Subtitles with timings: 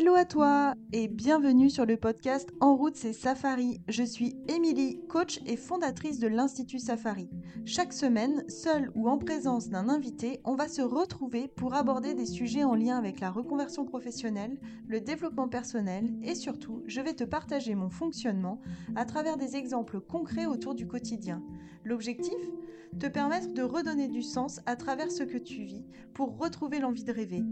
[0.00, 3.80] Hello à toi et bienvenue sur le podcast En route c'est Safari.
[3.88, 7.28] Je suis Émilie, coach et fondatrice de l'Institut Safari.
[7.64, 12.26] Chaque semaine, seule ou en présence d'un invité, on va se retrouver pour aborder des
[12.26, 17.24] sujets en lien avec la reconversion professionnelle, le développement personnel et surtout, je vais te
[17.24, 18.60] partager mon fonctionnement
[18.94, 21.42] à travers des exemples concrets autour du quotidien.
[21.82, 22.38] L'objectif?
[22.98, 27.04] Te permettre de redonner du sens à travers ce que tu vis pour retrouver l'envie
[27.04, 27.44] de rêver.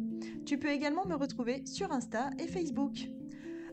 [0.45, 3.09] Tu peux également me retrouver sur Insta et Facebook.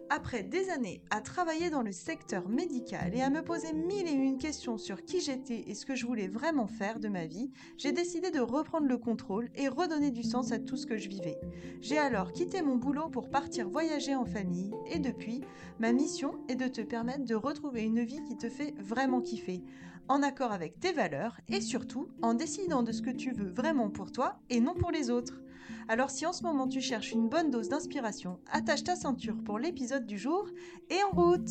[0.09, 4.11] Après des années à travailler dans le secteur médical et à me poser mille et
[4.11, 7.49] une questions sur qui j'étais et ce que je voulais vraiment faire de ma vie,
[7.77, 11.09] j'ai décidé de reprendre le contrôle et redonner du sens à tout ce que je
[11.09, 11.39] vivais.
[11.81, 15.41] J'ai alors quitté mon boulot pour partir voyager en famille et depuis,
[15.79, 19.63] ma mission est de te permettre de retrouver une vie qui te fait vraiment kiffer
[20.09, 23.89] en accord avec tes valeurs et surtout en décidant de ce que tu veux vraiment
[23.89, 25.42] pour toi et non pour les autres.
[25.87, 29.59] Alors si en ce moment tu cherches une bonne dose d'inspiration, attache ta ceinture pour
[29.59, 30.47] l'épisode du jour
[30.89, 31.49] et en route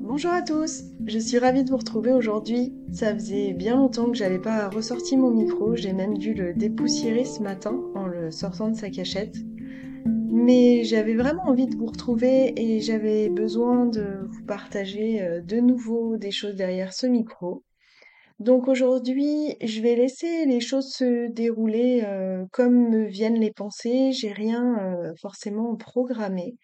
[0.00, 2.72] Bonjour à tous, je suis ravie de vous retrouver aujourd'hui.
[2.92, 7.24] Ça faisait bien longtemps que j'avais pas ressorti mon micro, j'ai même dû le dépoussiérer
[7.24, 9.36] ce matin en le sortant de sa cachette.
[10.40, 15.56] Mais j'avais vraiment envie de vous retrouver et j'avais besoin de vous partager euh, de
[15.56, 17.64] nouveau des choses derrière ce micro.
[18.38, 24.12] Donc aujourd'hui, je vais laisser les choses se dérouler euh, comme me viennent les pensées.
[24.12, 26.56] J'ai rien euh, forcément programmé.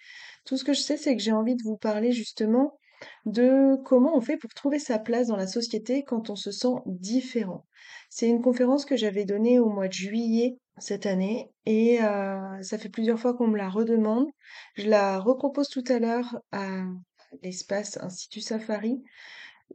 [0.45, 2.79] Tout ce que je sais, c'est que j'ai envie de vous parler justement
[3.27, 6.77] de comment on fait pour trouver sa place dans la société quand on se sent
[6.87, 7.67] différent.
[8.09, 12.79] C'est une conférence que j'avais donnée au mois de juillet cette année et euh, ça
[12.79, 14.27] fait plusieurs fois qu'on me la redemande.
[14.75, 16.85] Je la repropose tout à l'heure à
[17.43, 19.03] l'espace Institut Safari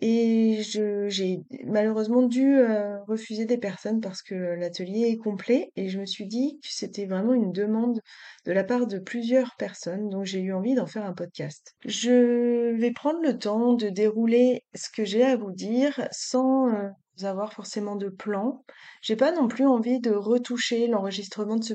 [0.02, 6.00] et j'ai malheureusement dû euh, refuser des personnes parce que l'atelier est complet et je
[6.00, 8.00] me suis dit que c'était vraiment une demande
[8.46, 11.76] de la part de plusieurs personnes, donc j'ai eu envie d'en faire un podcast.
[11.86, 16.90] Je vais prendre le temps de dérouler ce que j'ai à vous dire sans euh,
[17.26, 18.64] avoir forcément de plan.
[19.02, 21.74] J'ai pas non plus envie de retoucher l'enregistrement de ce,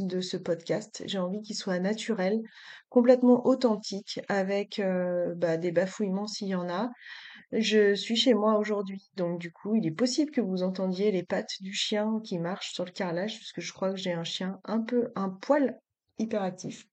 [0.00, 1.02] de ce podcast.
[1.06, 2.40] J'ai envie qu'il soit naturel,
[2.88, 6.90] complètement authentique, avec euh, bah, des bafouillements s'il y en a.
[7.58, 11.22] Je suis chez moi aujourd'hui, donc du coup, il est possible que vous entendiez les
[11.22, 14.24] pattes du chien qui marche sur le carrelage, parce que je crois que j'ai un
[14.24, 15.78] chien un peu, un poil
[16.18, 16.86] hyperactif.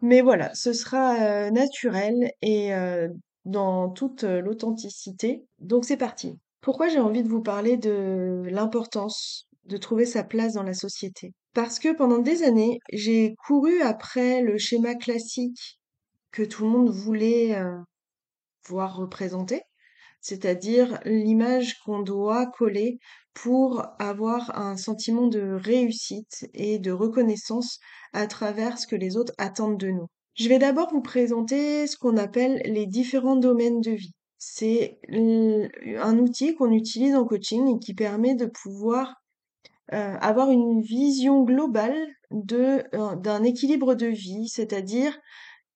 [0.00, 3.08] Mais voilà, ce sera euh, naturel et euh,
[3.44, 5.44] dans toute l'authenticité.
[5.58, 6.38] Donc c'est parti.
[6.60, 11.32] Pourquoi j'ai envie de vous parler de l'importance de trouver sa place dans la société?
[11.52, 15.78] Parce que pendant des années, j'ai couru après le schéma classique
[16.30, 17.76] que tout le monde voulait euh,
[18.68, 19.62] voir représenté,
[20.20, 22.98] c'est-à-dire l'image qu'on doit coller
[23.34, 27.80] pour avoir un sentiment de réussite et de reconnaissance
[28.12, 30.06] à travers ce que les autres attendent de nous.
[30.34, 34.14] Je vais d'abord vous présenter ce qu'on appelle les différents domaines de vie.
[34.38, 39.14] C'est un outil qu'on utilise en coaching et qui permet de pouvoir
[39.92, 41.96] euh, avoir une vision globale
[42.32, 42.82] euh,
[43.16, 45.18] d'un équilibre de vie, c'est-à-dire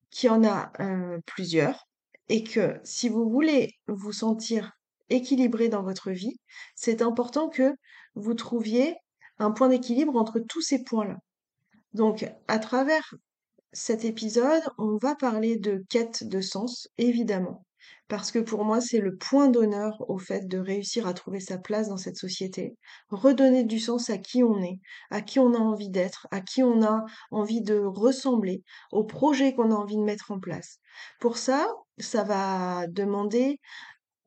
[0.09, 1.88] qu'il y en a euh, plusieurs
[2.29, 4.71] et que si vous voulez vous sentir
[5.09, 6.39] équilibré dans votre vie,
[6.75, 7.73] c'est important que
[8.15, 8.95] vous trouviez
[9.39, 11.17] un point d'équilibre entre tous ces points-là.
[11.93, 13.15] Donc, à travers
[13.73, 17.65] cet épisode, on va parler de quête de sens, évidemment
[18.09, 21.57] parce que pour moi, c'est le point d'honneur au fait de réussir à trouver sa
[21.57, 22.75] place dans cette société,
[23.09, 24.79] redonner du sens à qui on est,
[25.11, 29.53] à qui on a envie d'être, à qui on a envie de ressembler, au projet
[29.53, 30.79] qu'on a envie de mettre en place.
[31.19, 31.67] Pour ça,
[31.99, 33.59] ça va demander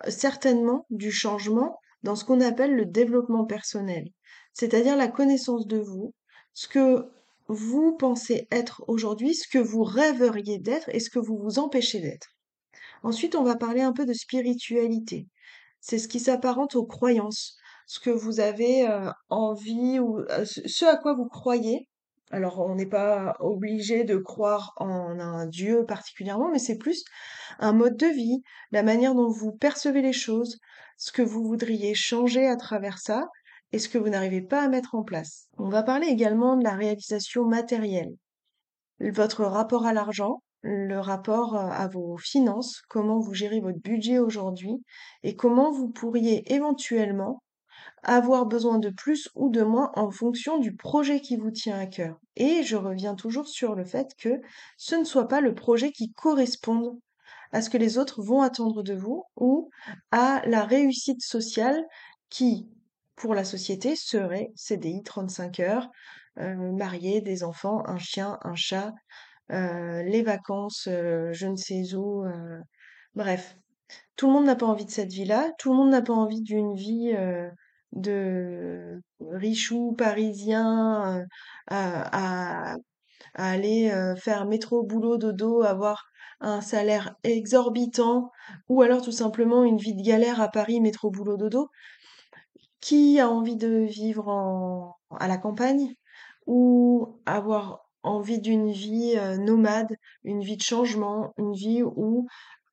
[0.06, 4.05] euh, certainement du changement dans ce qu'on appelle le développement personnel,
[4.53, 6.14] c'est-à-dire la connaissance de vous,
[6.53, 7.11] ce que
[7.49, 12.00] vous pensez être aujourd'hui, ce que vous rêveriez d'être et ce que vous vous empêchez
[12.00, 12.29] d'être.
[13.02, 15.26] Ensuite, on va parler un peu de spiritualité.
[15.81, 17.56] C'est ce qui s'apparente aux croyances,
[17.87, 21.88] ce que vous avez euh, envie ou euh, ce à quoi vous croyez.
[22.31, 27.04] Alors, on n'est pas obligé de croire en un Dieu particulièrement, mais c'est plus
[27.58, 30.58] un mode de vie, la manière dont vous percevez les choses,
[30.96, 33.26] ce que vous voudriez changer à travers ça
[33.72, 35.49] et ce que vous n'arrivez pas à mettre en place.
[35.58, 38.14] On va parler également de la réalisation matérielle,
[39.00, 44.82] votre rapport à l'argent, le rapport à vos finances, comment vous gérez votre budget aujourd'hui
[45.23, 47.43] et comment vous pourriez éventuellement
[48.05, 51.87] avoir besoin de plus ou de moins en fonction du projet qui vous tient à
[51.87, 52.19] cœur.
[52.37, 54.41] Et je reviens toujours sur le fait que
[54.76, 56.99] ce ne soit pas le projet qui corresponde
[57.53, 59.70] à ce que les autres vont attendre de vous ou
[60.11, 61.85] à la réussite sociale
[62.31, 62.69] qui,
[63.14, 65.91] pour la société, serait CDI 35 heures,
[66.37, 68.94] marié, des enfants, un chien, un chat,
[69.52, 72.58] les vacances, euh, je ne sais où, euh,
[73.14, 73.56] bref.
[74.16, 76.43] Tout le monde n'a pas envie de cette vie-là, tout le monde n'a pas envie
[76.43, 77.50] d'une vie euh,
[77.93, 81.26] de richou parisien euh,
[81.70, 82.76] à,
[83.34, 86.04] aller euh, faire métro, boulot, dodo, avoir
[86.40, 88.31] un salaire exorbitant,
[88.69, 91.69] ou alors tout simplement une vie de galère à Paris, métro, boulot, dodo.
[92.81, 95.94] Qui a envie de vivre à la campagne
[96.46, 102.26] ou avoir envie d'une vie euh, nomade, une vie de changement, une vie où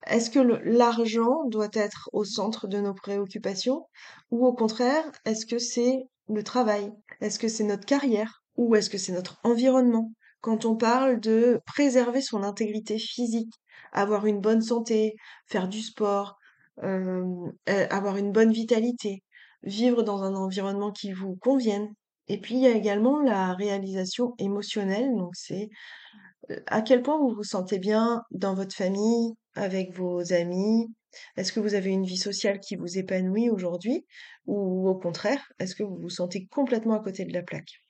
[0.08, 3.88] est-ce que l'argent doit être au centre de nos préoccupations
[4.32, 6.92] ou au contraire, est-ce que c'est le travail?
[7.22, 10.12] Est-ce que c'est notre carrière ou est-ce que c'est notre environnement?
[10.42, 13.54] Quand on parle de préserver son intégrité physique,
[13.92, 15.16] avoir une bonne santé,
[15.48, 16.38] faire du sport,
[16.84, 17.24] euh,
[17.68, 19.24] euh, avoir une bonne vitalité,
[19.64, 21.94] vivre dans un environnement qui vous convienne.
[22.30, 25.70] Et puis il y a également la réalisation émotionnelle, donc c'est
[26.68, 30.88] à quel point vous vous sentez bien dans votre famille, avec vos amis?
[31.38, 34.06] Est-ce que vous avez une vie sociale qui vous épanouit aujourd'hui?
[34.46, 37.82] Ou au contraire, est-ce que vous vous sentez complètement à côté de la plaque?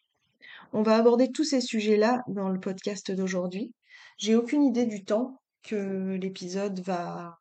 [0.72, 3.74] On va aborder tous ces sujets-là dans le podcast d'aujourd'hui.
[4.18, 7.39] J'ai aucune idée du temps que l'épisode va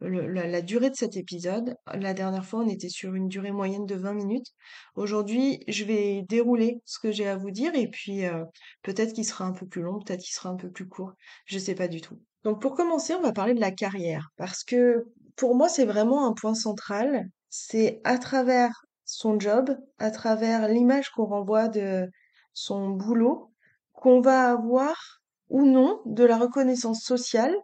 [0.00, 1.76] la, durée de cet épisode.
[1.92, 4.46] La dernière fois, on était sur une durée moyenne de 20 minutes.
[4.94, 8.44] Aujourd'hui, je vais dérouler ce que j'ai à vous dire et puis euh,
[8.82, 11.12] peut-être qu'il sera un peu plus long, peut-être qu'il sera un peu plus court.
[11.46, 12.20] Je sais pas du tout.
[12.44, 15.06] Donc pour commencer, on va parler de la carrière parce que
[15.36, 17.28] pour moi, c'est vraiment un point central.
[17.48, 22.08] C'est à travers son job, à travers l'image qu'on renvoie de
[22.52, 23.52] son boulot,
[23.92, 27.54] qu'on va avoir ou non de la reconnaissance sociale.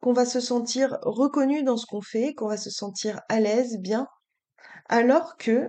[0.00, 3.78] Qu'on va se sentir reconnu dans ce qu'on fait, qu'on va se sentir à l'aise,
[3.78, 4.06] bien,
[4.88, 5.68] alors que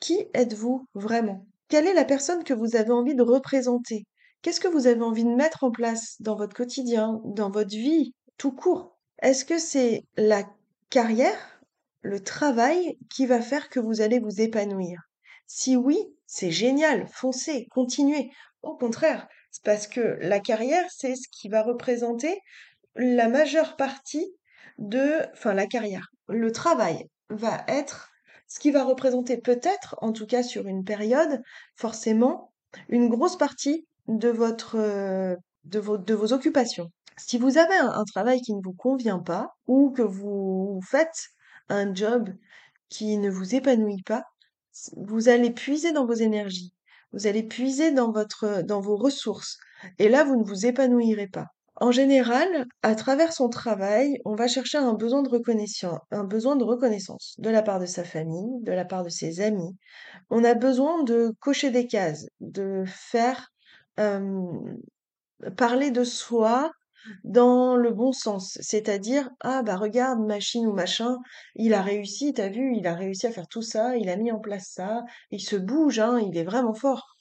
[0.00, 1.46] qui êtes-vous vraiment?
[1.68, 4.06] Quelle est la personne que vous avez envie de représenter?
[4.42, 8.14] Qu'est-ce que vous avez envie de mettre en place dans votre quotidien, dans votre vie,
[8.38, 8.96] tout court?
[9.20, 10.44] Est-ce que c'est la
[10.90, 11.60] carrière,
[12.02, 15.00] le travail qui va faire que vous allez vous épanouir?
[15.46, 18.30] Si oui, c'est génial, foncez, continuez.
[18.62, 22.38] Au contraire, c'est parce que la carrière, c'est ce qui va représenter
[22.96, 24.26] la majeure partie
[24.78, 28.10] de, enfin la carrière, le travail va être
[28.48, 31.42] ce qui va représenter peut-être, en tout cas sur une période,
[31.74, 32.52] forcément,
[32.88, 35.34] une grosse partie de votre, euh,
[35.64, 36.90] de vos, occupations.
[37.16, 41.28] Si vous avez un, un travail qui ne vous convient pas ou que vous faites
[41.68, 42.30] un job
[42.88, 44.24] qui ne vous épanouit pas,
[44.96, 46.72] vous allez puiser dans vos énergies,
[47.12, 49.58] vous allez puiser dans votre, dans vos ressources,
[49.98, 51.55] et là, vous ne vous épanouirez pas.
[51.78, 56.56] En général, à travers son travail, on va chercher un besoin de reconnaissance, un besoin
[56.56, 59.76] de reconnaissance de la part de sa famille, de la part de ses amis.
[60.30, 63.50] On a besoin de cocher des cases, de faire
[64.00, 64.46] euh,
[65.56, 66.70] parler de soi
[67.24, 68.56] dans le bon sens.
[68.62, 71.18] C'est-à-dire, ah bah regarde, machine ou machin,
[71.56, 74.32] il a réussi, t'as vu, il a réussi à faire tout ça, il a mis
[74.32, 77.16] en place ça, il se bouge, hein, il est vraiment fort.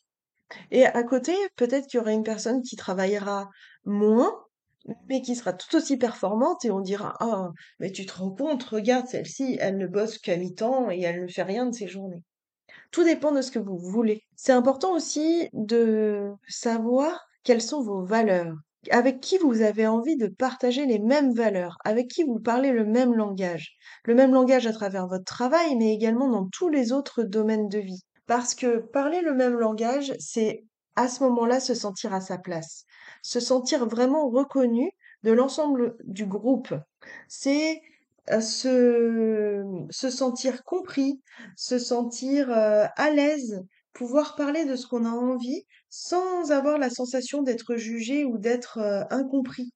[0.71, 3.49] Et à côté, peut-être qu'il y aura une personne qui travaillera
[3.83, 4.44] moins,
[5.09, 7.49] mais qui sera tout aussi performante et on dira, ah,
[7.79, 11.27] mais tu te rends compte, regarde celle-ci, elle ne bosse qu'à mi-temps et elle ne
[11.27, 12.23] fait rien de ses journées.
[12.91, 14.21] Tout dépend de ce que vous voulez.
[14.35, 18.55] C'est important aussi de savoir quelles sont vos valeurs,
[18.89, 22.85] avec qui vous avez envie de partager les mêmes valeurs, avec qui vous parlez le
[22.85, 23.75] même langage?
[24.03, 27.79] Le même langage à travers votre travail, mais également dans tous les autres domaines de
[27.79, 28.03] vie.
[28.27, 30.63] Parce que parler le même langage, c'est
[30.95, 32.85] à ce moment-là se sentir à sa place,
[33.25, 34.91] se sentir vraiment reconnu
[35.23, 36.75] de l'ensemble du groupe.
[37.27, 37.81] C'est
[38.29, 41.23] euh, se, se sentir compris,
[41.55, 46.91] se sentir euh, à l'aise, pouvoir parler de ce qu'on a envie sans avoir la
[46.91, 49.73] sensation d'être jugé ou d'être euh, incompris.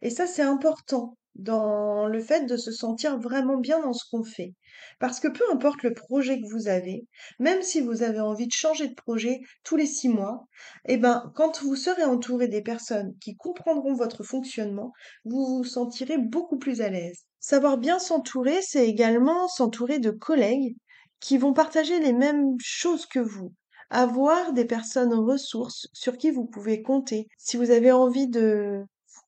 [0.00, 4.24] Et ça, c'est important dans le fait de se sentir vraiment bien dans ce qu'on
[4.24, 4.54] fait.
[5.00, 7.06] Parce que peu importe le projet que vous avez,
[7.38, 10.46] même si vous avez envie de changer de projet tous les six mois,
[10.86, 14.92] eh ben, quand vous serez entouré des personnes qui comprendront votre fonctionnement,
[15.24, 17.24] vous vous sentirez beaucoup plus à l'aise.
[17.40, 20.76] Savoir bien s'entourer, c'est également s'entourer de collègues
[21.20, 23.52] qui vont partager les mêmes choses que vous.
[23.90, 27.28] Avoir des personnes ressources sur qui vous pouvez compter.
[27.38, 28.84] Si vous avez envie de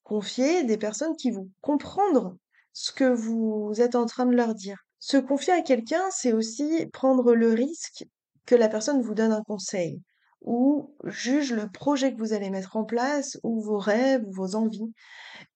[0.07, 2.37] Confier des personnes qui vont comprendre
[2.71, 4.77] ce que vous êtes en train de leur dire.
[4.99, 8.05] Se confier à quelqu'un, c'est aussi prendre le risque
[8.45, 10.01] que la personne vous donne un conseil
[10.39, 14.55] ou juge le projet que vous allez mettre en place ou vos rêves ou vos
[14.55, 14.93] envies.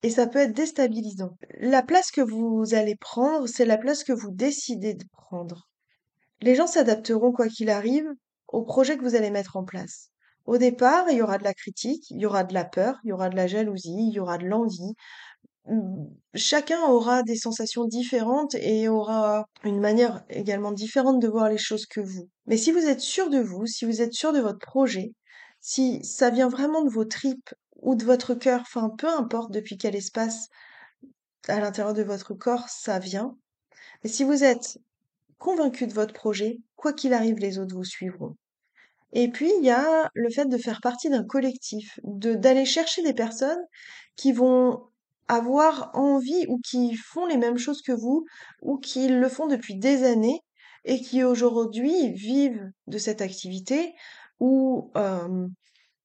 [0.03, 1.37] Et ça peut être déstabilisant.
[1.61, 5.69] La place que vous allez prendre, c'est la place que vous décidez de prendre.
[6.41, 8.11] Les gens s'adapteront quoi qu'il arrive
[8.49, 10.11] au projet que vous allez mettre en place.
[10.45, 13.09] Au départ, il y aura de la critique, il y aura de la peur, il
[13.09, 14.95] y aura de la jalousie, il y aura de l'envie.
[15.67, 16.05] Mmh,
[16.35, 21.85] chacun aura des sensations différentes et aura une manière également différente de voir les choses
[21.85, 22.29] que vous.
[22.47, 25.13] Mais si vous êtes sûr de vous, si vous êtes sûr de votre projet,
[25.61, 29.77] si ça vient vraiment de vos tripes ou de votre cœur, enfin peu importe depuis
[29.77, 30.49] quel espace
[31.47, 33.37] à l'intérieur de votre corps ça vient,
[34.03, 34.79] mais si vous êtes
[35.39, 38.37] convaincu de votre projet, quoi qu'il arrive, les autres vous suivront.
[39.13, 43.13] Et puis, il y a le fait de faire partie d'un collectif, d'aller chercher des
[43.13, 43.61] personnes
[44.15, 44.81] qui vont
[45.27, 48.25] avoir envie ou qui font les mêmes choses que vous
[48.61, 50.41] ou qui le font depuis des années
[50.83, 53.93] et qui aujourd'hui vivent de cette activité
[54.39, 55.47] ou, euh,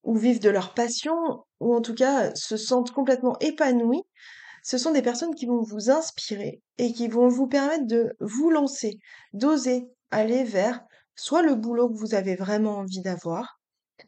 [0.05, 1.17] ou vivent de leur passion
[1.61, 4.03] ou en tout cas se sentent complètement épanouis.
[4.63, 8.51] Ce sont des personnes qui vont vous inspirer et qui vont vous permettre de vous
[8.51, 8.99] lancer,
[9.33, 10.85] d'oser aller vers
[11.16, 13.58] soit le boulot que vous avez vraiment envie d'avoir,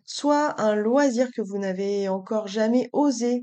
[0.05, 3.43] soit un loisir que vous n'avez encore jamais osé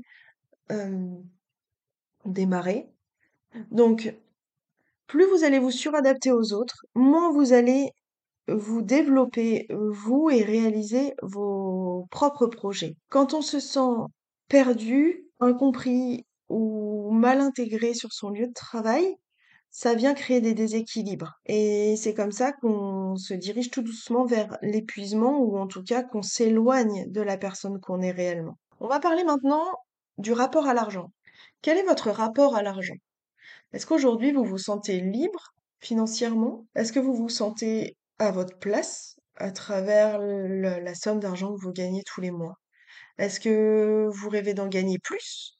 [2.24, 2.88] démarrer.
[3.70, 4.14] Donc,
[5.06, 7.90] plus vous allez vous suradapter aux autres, moins vous allez
[8.48, 12.96] vous développer, vous, et réaliser vos propres projets.
[13.08, 14.06] Quand on se sent
[14.48, 19.16] perdu, incompris ou mal intégré sur son lieu de travail,
[19.76, 21.38] ça vient créer des déséquilibres.
[21.44, 26.02] Et c'est comme ça qu'on se dirige tout doucement vers l'épuisement ou en tout cas
[26.02, 28.56] qu'on s'éloigne de la personne qu'on est réellement.
[28.80, 29.66] On va parler maintenant
[30.16, 31.12] du rapport à l'argent.
[31.60, 32.94] Quel est votre rapport à l'argent?
[33.74, 36.64] Est-ce qu'aujourd'hui vous vous sentez libre financièrement?
[36.74, 41.72] Est-ce que vous vous sentez à votre place à travers la somme d'argent que vous
[41.72, 42.54] gagnez tous les mois?
[43.18, 45.55] Est-ce que vous rêvez d'en gagner plus?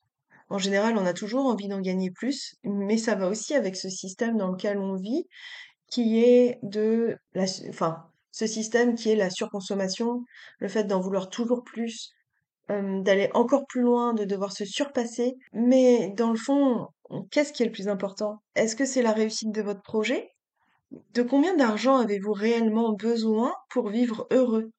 [0.48, 3.88] En général, on a toujours envie d'en gagner plus, mais ça va aussi avec ce
[3.88, 5.26] système dans lequel on vit,
[5.88, 10.24] qui est de la, enfin, ce système qui est la surconsommation,
[10.58, 12.12] le fait d'en vouloir toujours plus,
[12.68, 15.36] d'aller encore plus loin, de devoir se surpasser.
[15.52, 16.88] Mais dans le fond,
[17.30, 18.42] qu'est-ce qui est le plus important?
[18.56, 20.30] Est-ce que c'est la réussite de votre projet?
[21.14, 24.70] De combien d'argent avez-vous réellement besoin pour vivre heureux?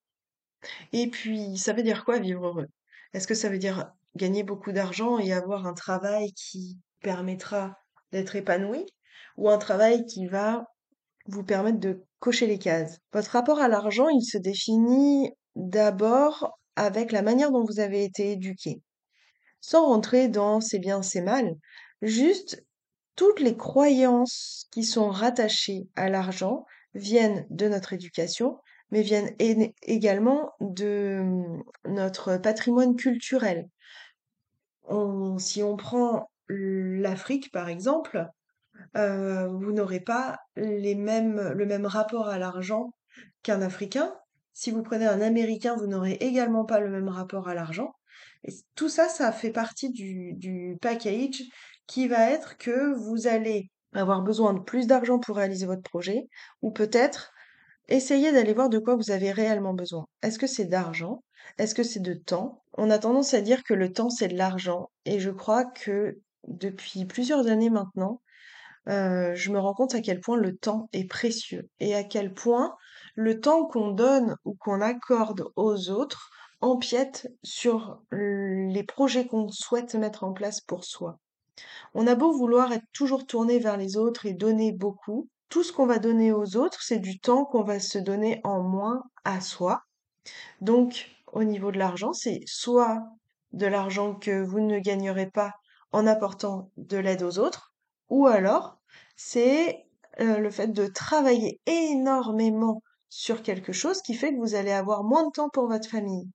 [0.91, 2.67] Et puis, ça veut dire quoi vivre heureux?
[3.13, 7.77] Est-ce que ça veut dire gagner beaucoup d'argent et avoir un travail qui permettra
[8.11, 8.85] d'être épanoui
[9.37, 10.65] ou un travail qui va
[11.25, 12.99] vous permettre de cocher les cases?
[13.13, 18.31] Votre rapport à l'argent, il se définit d'abord avec la manière dont vous avez été
[18.31, 18.81] éduqué.
[19.61, 21.55] Sans rentrer dans c'est bien, c'est mal,
[22.01, 22.63] juste
[23.15, 28.59] toutes les croyances qui sont rattachées à l'argent viennent de notre éducation,
[28.91, 29.33] mais viennent
[29.83, 33.69] également de hum, notre patrimoine culturel
[35.37, 38.25] si on prend l'Afrique, par exemple,
[38.95, 42.93] euh, vous n'aurez pas les mêmes, le même rapport à l'argent
[43.43, 44.15] qu'un Africain.
[44.53, 47.93] Si vous prenez un Américain, vous n'aurez également pas le même rapport à l'argent.
[48.43, 51.43] Et tout ça, ça fait partie du, du package
[51.85, 56.27] qui va être que vous allez avoir besoin de plus d'argent pour réaliser votre projet,
[56.61, 57.33] ou peut-être
[57.87, 60.05] essayer d'aller voir de quoi vous avez réellement besoin.
[60.21, 61.23] Est-ce que c'est d'argent?
[61.57, 62.63] Est-ce que c'est de temps?
[62.73, 64.89] On a tendance à dire que le temps, c'est de l'argent.
[65.05, 68.21] Et je crois que depuis plusieurs années maintenant,
[68.89, 72.33] euh, je me rends compte à quel point le temps est précieux et à quel
[72.33, 72.75] point
[73.15, 76.29] le temps qu'on donne ou qu'on accorde aux autres
[76.61, 81.19] empiète sur les projets qu'on souhaite mettre en place pour soi.
[81.93, 85.71] On a beau vouloir être toujours tourné vers les autres et donner beaucoup, tout ce
[85.71, 89.41] qu'on va donner aux autres, c'est du temps qu'on va se donner en moins à
[89.41, 89.81] soi.
[90.61, 93.03] Donc, au niveau de l'argent, c'est soit
[93.53, 95.53] de l'argent que vous ne gagnerez pas
[95.91, 97.73] en apportant de l'aide aux autres,
[98.09, 98.77] ou alors
[99.15, 99.85] c'est
[100.19, 105.03] euh, le fait de travailler énormément sur quelque chose qui fait que vous allez avoir
[105.03, 106.29] moins de temps pour votre famille.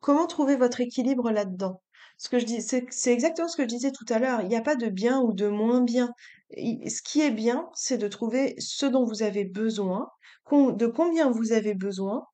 [0.00, 1.80] Comment trouver votre équilibre là-dedans?
[2.16, 4.40] Ce que je dis, c'est exactement ce que je disais tout à l'heure.
[4.42, 6.12] Il n'y a pas de bien ou de moins bien.
[6.56, 10.08] Ce qui est bien, c'est de trouver ce dont vous avez besoin,
[10.50, 12.26] de combien vous avez besoin,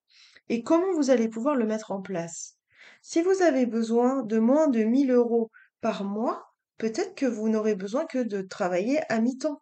[0.48, 2.56] et comment vous allez pouvoir le mettre en place.
[3.02, 7.74] Si vous avez besoin de moins de 1000 euros par mois, peut-être que vous n'aurez
[7.74, 9.60] besoin que de travailler à mi-temps.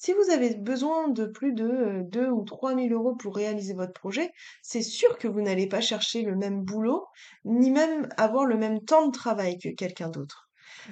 [0.00, 3.74] Si vous avez besoin de plus de 2 euh, ou 3 000 euros pour réaliser
[3.74, 4.30] votre projet,
[4.62, 7.04] c'est sûr que vous n'allez pas chercher le même boulot,
[7.44, 10.48] ni même avoir le même temps de travail que quelqu'un d'autre.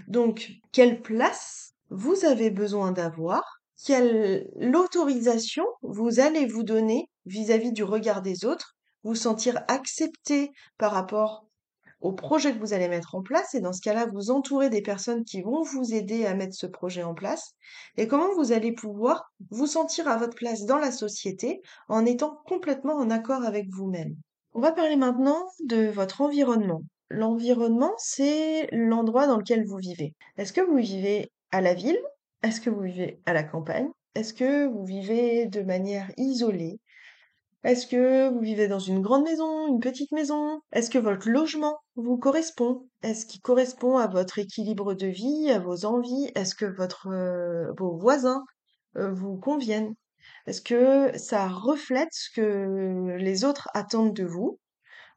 [0.08, 3.60] Donc, quelle place vous avez besoin d'avoir?
[3.84, 8.74] Quelle autorisation vous allez vous donner vis-à-vis -vis du regard des autres?
[9.04, 11.45] Vous sentir accepté par rapport
[12.00, 14.82] au projet que vous allez mettre en place et dans ce cas-là, vous entourez des
[14.82, 17.54] personnes qui vont vous aider à mettre ce projet en place
[17.96, 22.40] et comment vous allez pouvoir vous sentir à votre place dans la société en étant
[22.46, 24.14] complètement en accord avec vous-même?
[24.52, 26.82] On va parler maintenant de votre environnement.
[27.10, 30.14] L'environnement, c'est l'endroit dans lequel vous vivez.
[30.38, 32.00] Est-ce que vous vivez à la ville?
[32.42, 33.88] Est-ce que vous vivez à la campagne?
[34.14, 36.78] Est-ce que vous vivez de manière isolée?
[37.66, 40.60] Est-ce que vous vivez dans une grande maison, une petite maison?
[40.70, 42.88] Est-ce que votre logement vous correspond?
[43.02, 46.30] Est-ce qu'il correspond à votre équilibre de vie, à vos envies?
[46.36, 48.44] Est-ce que votre, euh, vos voisins,
[48.96, 49.94] euh, vous conviennent?
[50.46, 54.60] Est-ce que ça reflète ce que les autres attendent de vous?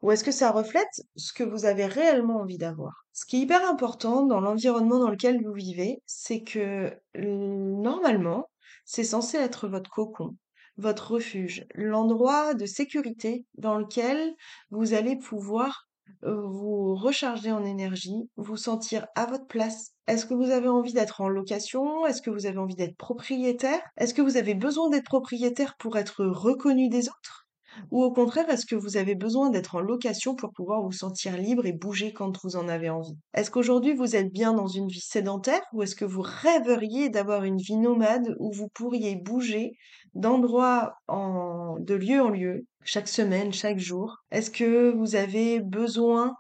[0.01, 3.06] Ou est-ce que ça reflète ce que vous avez réellement envie d'avoir?
[3.13, 8.50] Ce qui est hyper important dans l'environnement dans lequel vous vivez, c'est que normalement,
[8.86, 10.36] c'est censé être votre cocon,
[10.79, 14.33] votre refuge, l'endroit de sécurité dans lequel
[14.71, 15.89] vous allez pouvoir
[16.24, 19.91] euh, vous recharger en énergie, vous sentir à votre place.
[20.07, 22.05] Est-ce que vous avez envie d'être en location?
[22.07, 23.81] Est-ce que vous avez envie d'être propriétaire?
[23.98, 27.49] Est-ce que vous avez besoin d'être propriétaire pour être reconnu des autres?
[27.91, 31.38] Ou au contraire, est-ce que vous avez besoin d'être en location pour pouvoir vous sentir
[31.38, 33.17] libre et bouger quand vous en avez envie?
[33.33, 37.43] Est-ce qu'aujourd'hui vous êtes bien dans une vie sédentaire ou est-ce que vous rêveriez d'avoir
[37.43, 39.73] une vie nomade où vous pourriez bouger
[40.13, 44.17] d'endroit en, de lieu en lieu, chaque semaine, chaque jour?
[44.31, 46.35] Est-ce que vous avez besoin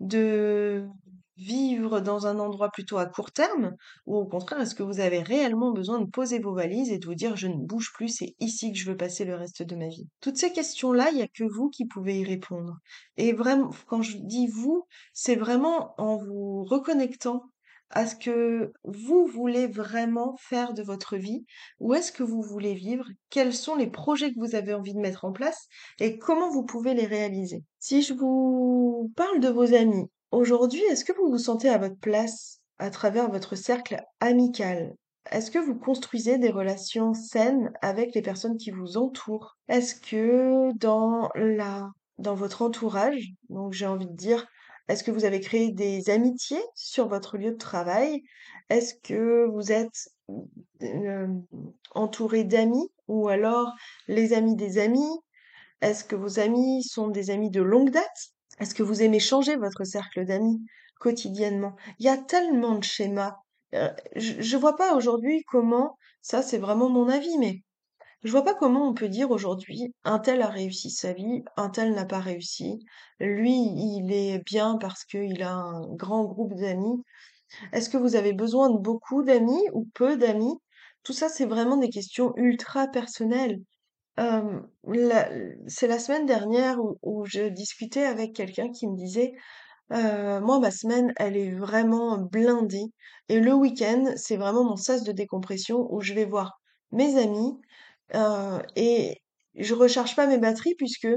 [0.00, 0.86] de
[1.36, 3.74] vivre dans un endroit plutôt à court terme
[4.06, 7.06] ou au contraire, est-ce que vous avez réellement besoin de poser vos valises et de
[7.06, 9.76] vous dire je ne bouge plus, c'est ici que je veux passer le reste de
[9.76, 10.08] ma vie?
[10.20, 12.78] Toutes ces questions-là, il n'y a que vous qui pouvez y répondre.
[13.16, 17.44] Et vraiment, quand je dis vous, c'est vraiment en vous reconnectant
[17.90, 21.44] à ce que vous voulez vraiment faire de votre vie,
[21.78, 25.00] où est-ce que vous voulez vivre, quels sont les projets que vous avez envie de
[25.00, 25.68] mettre en place
[26.00, 27.62] et comment vous pouvez les réaliser.
[27.78, 31.96] Si je vous parle de vos amis, Aujourd'hui, est-ce que vous vous sentez à votre
[31.96, 34.96] place à travers votre cercle amical?
[35.30, 39.56] Est-ce que vous construisez des relations saines avec les personnes qui vous entourent?
[39.68, 41.30] Est-ce que dans
[42.18, 44.44] votre entourage, donc j'ai envie de dire,
[44.88, 48.24] est-ce que vous avez créé des amitiés sur votre lieu de travail?
[48.70, 50.08] Est-ce que vous êtes
[51.94, 53.72] entouré d'amis ou alors
[54.08, 55.16] les amis des amis?
[55.80, 58.33] Est-ce que vos amis sont des amis de longue date?
[58.60, 60.60] Est-ce que vous aimez changer votre cercle d'amis
[61.00, 61.76] quotidiennement?
[61.98, 63.36] Il y a tellement de schémas.
[63.74, 67.62] Euh, je, je vois pas aujourd'hui comment, ça c'est vraiment mon avis, mais
[68.24, 71.68] je vois pas comment on peut dire aujourd'hui un tel a réussi sa vie, un
[71.68, 72.78] tel n'a pas réussi.
[73.20, 77.02] Lui, il est bien parce qu'il a un grand groupe d'amis.
[77.72, 80.56] Est-ce que vous avez besoin de beaucoup d'amis ou peu d'amis?
[81.02, 83.60] Tout ça, c'est vraiment des questions ultra personnelles.
[85.66, 89.32] C'est la semaine dernière où je discutais avec quelqu'un qui me disait,
[89.90, 92.86] «Moi, ma semaine, elle est vraiment blindée
[93.28, 96.60] et le week-end, c'est vraiment mon sas de décompression où je vais voir
[96.92, 97.58] mes amis,
[98.14, 99.20] heu et
[99.56, 101.08] je recharge pas mes batteries puisque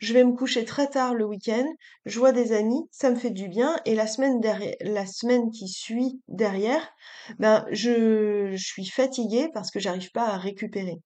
[0.00, 1.66] je vais me coucher très tard le week-end,
[2.06, 5.50] je vois des amis, ça me fait du bien et la semaine derrière la semaine
[5.52, 6.90] qui suit derrière,
[7.38, 10.96] ben, je je suis fatiguée parce que j'arrive pas à récupérer».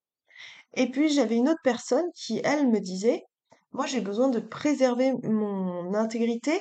[0.77, 3.25] Et puis j'avais une autre personne qui, elle, me disait,
[3.73, 6.61] moi j'ai besoin de préserver mon intégrité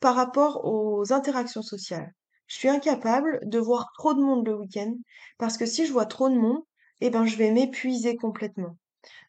[0.00, 2.12] par rapport aux interactions sociales.
[2.46, 4.94] Je suis incapable de voir trop de monde le week-end
[5.38, 6.62] parce que si je vois trop de monde,
[7.00, 8.76] eh ben je vais m'épuiser complètement.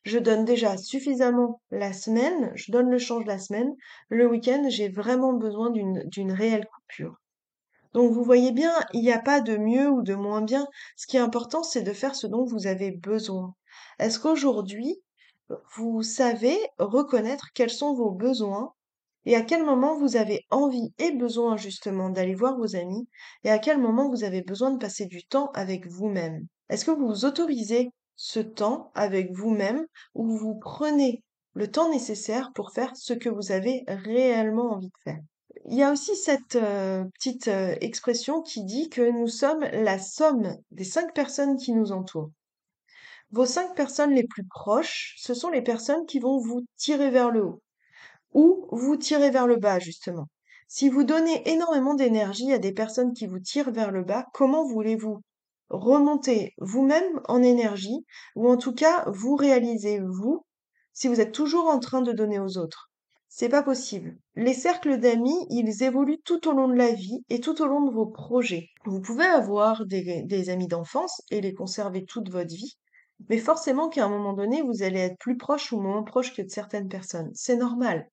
[0.03, 3.75] Je donne déjà suffisamment la semaine, je donne le change la semaine.
[4.09, 7.19] Le week-end, j'ai vraiment besoin d'une d'une réelle coupure.
[7.93, 10.67] Donc vous voyez bien, il n'y a pas de mieux ou de moins bien.
[10.95, 13.55] Ce qui est important, c'est de faire ce dont vous avez besoin.
[13.99, 15.01] Est-ce qu'aujourd'hui,
[15.75, 18.73] vous savez reconnaître quels sont vos besoins
[19.25, 23.07] et à quel moment vous avez envie et besoin justement d'aller voir vos amis
[23.43, 26.47] et à quel moment vous avez besoin de passer du temps avec vous-même?
[26.69, 32.71] Est-ce que vous autorisez ce temps avec vous-même ou vous prenez le temps nécessaire pour
[32.71, 35.19] faire ce que vous avez réellement envie de faire?
[35.65, 39.99] Il y a aussi cette euh, petite euh, expression qui dit que nous sommes la
[39.99, 42.31] somme des cinq personnes qui nous entourent.
[43.31, 47.29] Vos cinq personnes les plus proches, ce sont les personnes qui vont vous tirer vers
[47.29, 47.61] le haut
[48.33, 50.27] ou vous tirer vers le bas, justement.
[50.69, 54.65] Si vous donnez énormément d'énergie à des personnes qui vous tirent vers le bas, comment
[54.65, 55.21] voulez-vous
[55.69, 60.45] remonter vous-même en énergie ou en tout cas vous réaliser vous
[60.93, 62.89] si vous êtes toujours en train de donner aux autres?
[63.27, 64.17] C'est pas possible.
[64.35, 67.81] Les cercles d'amis, ils évoluent tout au long de la vie et tout au long
[67.81, 68.69] de vos projets.
[68.85, 72.77] Vous pouvez avoir des, des amis d'enfance et les conserver toute votre vie,
[73.29, 76.41] mais forcément qu'à un moment donné, vous allez être plus proche ou moins proche que
[76.41, 77.31] de certaines personnes.
[77.33, 78.09] C'est normal.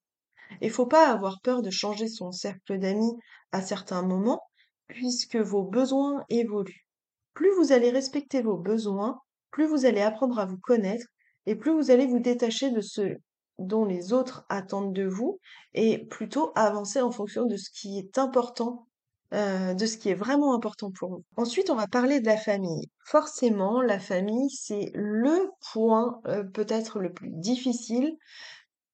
[0.61, 3.13] Il faut pas avoir peur de changer son cercle d'amis
[3.53, 4.43] à certains moments,
[4.89, 6.87] puisque vos besoins évoluent.
[7.35, 11.07] Plus vous allez respecter vos besoins, plus vous allez apprendre à vous connaître
[11.47, 13.17] et plus vous allez vous détacher de ce
[13.59, 15.39] dont les autres attendent de vous
[15.75, 18.89] et plutôt avancer en fonction de ce qui est important,
[19.35, 21.25] euh, de ce qui est vraiment important pour vous.
[21.37, 22.89] Ensuite, on va parler de la famille.
[23.05, 28.17] Forcément, la famille, c'est le point euh, peut-être le plus difficile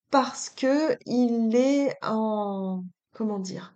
[0.09, 3.75] parce que il est en, comment dire,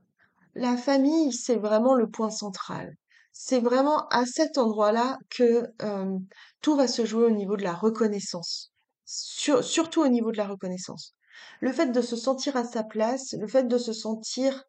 [0.55, 2.95] la famille, c'est vraiment le point central.
[3.31, 6.17] C'est vraiment à cet endroit-là que euh,
[6.61, 8.71] tout va se jouer au niveau de la reconnaissance.
[9.05, 11.13] Sur- surtout au niveau de la reconnaissance.
[11.59, 14.63] Le fait de se sentir à sa place, le fait de se sentir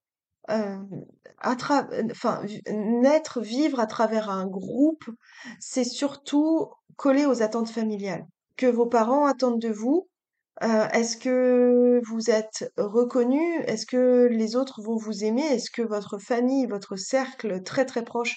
[0.51, 0.79] euh,
[1.39, 5.05] à enfin, naître, vivre à travers un groupe,
[5.61, 8.27] c'est surtout coller aux attentes familiales.
[8.57, 10.09] Que vos parents attendent de vous,
[10.63, 13.61] euh, est-ce que vous êtes reconnu?
[13.67, 15.43] Est-ce que les autres vont vous aimer?
[15.43, 18.37] Est-ce que votre famille, votre cercle très très proche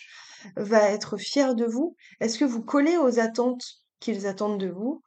[0.57, 1.95] va être fier de vous?
[2.19, 3.63] Est-ce que vous collez aux attentes
[4.01, 5.01] qu'ils attendent de vous?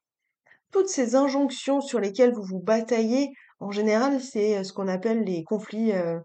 [0.71, 5.45] Toutes ces injonctions sur lesquelles vous vous bataillez, en général, c'est ce qu'on appelle les
[5.45, 6.19] conflits euh,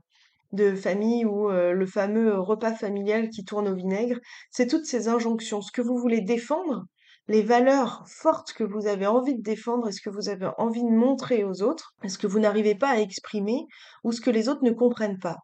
[0.51, 4.19] de famille ou euh, le fameux repas familial qui tourne au vinaigre.
[4.51, 5.61] C'est toutes ces injonctions.
[5.61, 6.85] Ce que vous voulez défendre,
[7.27, 10.83] les valeurs fortes que vous avez envie de défendre et ce que vous avez envie
[10.83, 13.65] de montrer aux autres, est ce que vous n'arrivez pas à exprimer
[14.03, 15.37] ou ce que les autres ne comprennent pas?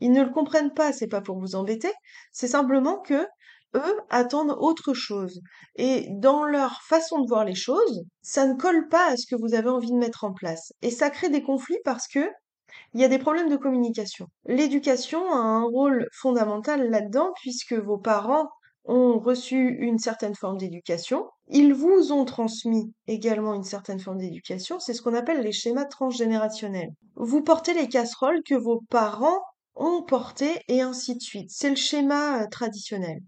[0.00, 1.92] Ils ne le comprennent pas, c'est pas pour vous embêter,
[2.32, 3.26] c'est simplement que
[3.74, 5.40] eux attendent autre chose.
[5.76, 9.36] Et dans leur façon de voir les choses, ça ne colle pas à ce que
[9.36, 10.72] vous avez envie de mettre en place.
[10.82, 12.28] Et ça crée des conflits parce que
[12.94, 14.28] il y a des problèmes de communication.
[14.46, 18.48] L'éducation a un rôle fondamental là-dedans puisque vos parents
[18.84, 21.26] ont reçu une certaine forme d'éducation.
[21.48, 24.78] Ils vous ont transmis également une certaine forme d'éducation.
[24.78, 26.92] C'est ce qu'on appelle les schémas transgénérationnels.
[27.16, 29.40] Vous portez les casseroles que vos parents
[29.74, 31.50] ont portées et ainsi de suite.
[31.50, 33.20] C'est le schéma euh, traditionnel.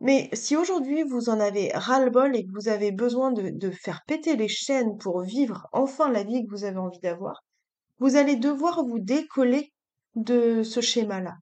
[0.00, 4.02] Mais si aujourd'hui vous en avez ras-le-bol et que vous avez besoin de, de faire
[4.06, 7.42] péter les chaînes pour vivre enfin la vie que vous avez envie d'avoir,
[7.98, 9.72] vous allez devoir vous décoller
[10.14, 11.34] de ce schéma-là.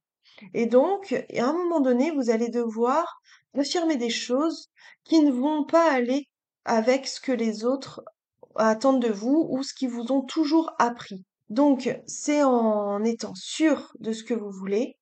[0.55, 3.21] Et donc, à un moment donné, vous allez devoir
[3.57, 4.71] affirmer des choses
[5.05, 6.29] qui ne vont pas aller
[6.65, 8.03] avec ce que les autres
[8.57, 11.25] attendent de vous ou ce qu'ils vous ont toujours appris.
[11.49, 14.97] Donc, c'est en étant sûr de ce que vous voulez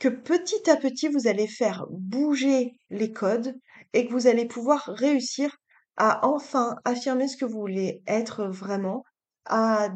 [0.00, 3.54] que petit à petit, vous allez faire bouger les codes
[3.92, 5.58] et que vous allez pouvoir réussir
[5.98, 9.04] à enfin affirmer ce que vous voulez être vraiment,
[9.50, 9.90] à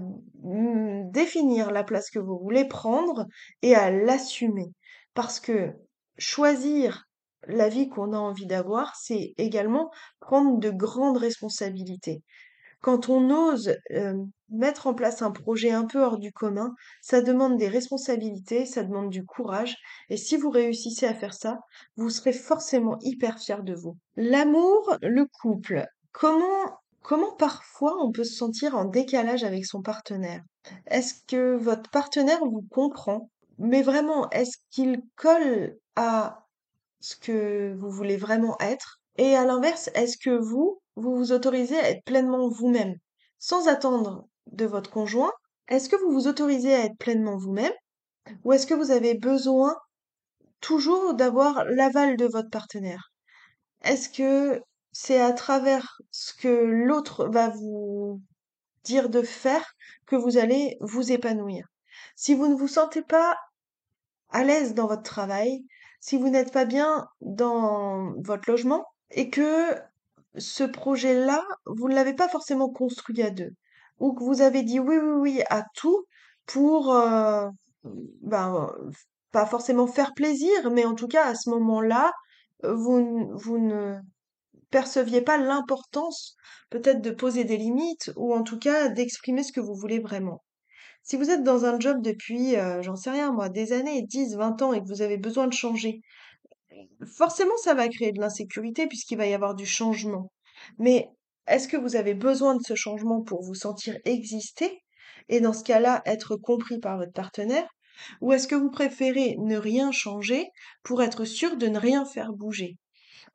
[1.12, 3.26] définir la place que vous voulez prendre
[3.62, 4.72] et à l'assumer.
[5.14, 5.72] Parce que
[6.18, 7.04] choisir
[7.46, 9.90] la vie qu'on a envie d'avoir, c'est également
[10.20, 12.22] prendre de grandes responsabilités.
[12.80, 14.14] Quand on ose euh,
[14.50, 18.82] mettre en place un projet un peu hors du commun, ça demande des responsabilités, ça
[18.82, 19.76] demande du courage,
[20.10, 21.60] et si vous réussissez à faire ça,
[21.96, 23.96] vous serez forcément hyper fier de vous.
[24.16, 30.42] L'amour, le couple, comment comment parfois on peut se sentir en décalage avec son partenaire?
[30.86, 33.30] Est-ce que votre partenaire vous comprend?
[33.58, 36.46] Mais vraiment, est-ce qu'il colle à
[37.00, 39.00] ce que vous voulez vraiment être?
[39.16, 42.96] Et à l'inverse, est-ce que vous, vous vous autorisez à être pleinement vous-même,
[43.38, 45.32] sans attendre de votre conjoint?
[45.68, 47.72] Est-ce que vous vous autorisez à être pleinement vous-même?
[48.44, 49.76] Ou est-ce que vous avez besoin
[50.60, 53.12] toujours d'avoir l'aval de votre partenaire?
[53.82, 54.62] Est-ce que
[54.94, 58.22] c'est à travers ce que l'autre va vous
[58.84, 59.74] dire de faire
[60.06, 61.66] que vous allez vous épanouir?
[62.14, 63.36] Si vous ne vous sentez pas
[64.30, 65.64] à l'aise dans votre travail,
[66.00, 69.74] si vous n'êtes pas bien dans votre logement et que
[70.36, 73.50] ce projet-là, vous ne l'avez pas forcément construit à deux,
[73.98, 76.04] ou que vous avez dit oui, oui, oui à tout
[76.46, 77.48] pour, euh,
[77.82, 78.70] ben,
[79.32, 82.12] pas forcément faire plaisir, mais en tout cas à ce moment-là,
[82.62, 83.98] vous, vous ne
[84.74, 86.34] perceviez pas l'importance
[86.68, 90.42] peut-être de poser des limites ou en tout cas d'exprimer ce que vous voulez vraiment.
[91.04, 94.34] Si vous êtes dans un job depuis, euh, j'en sais rien moi, des années, 10,
[94.34, 96.00] 20 ans et que vous avez besoin de changer,
[97.06, 100.32] forcément ça va créer de l'insécurité puisqu'il va y avoir du changement.
[100.78, 101.08] Mais
[101.46, 104.82] est-ce que vous avez besoin de ce changement pour vous sentir exister
[105.28, 107.68] et dans ce cas-là être compris par votre partenaire?
[108.22, 110.48] Ou est-ce que vous préférez ne rien changer
[110.82, 112.76] pour être sûr de ne rien faire bouger?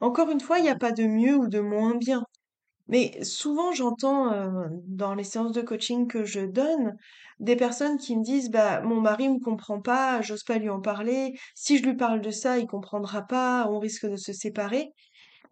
[0.01, 2.23] Encore une fois, il n'y a pas de mieux ou de moins bien.
[2.87, 6.97] Mais souvent, j'entends euh, dans les séances de coaching que je donne
[7.39, 10.81] des personnes qui me disent bah mon mari me comprend pas, j'ose pas lui en
[10.81, 14.93] parler, si je lui parle de ça, il comprendra pas, on risque de se séparer.